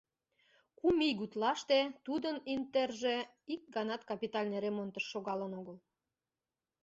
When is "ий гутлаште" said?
1.07-1.79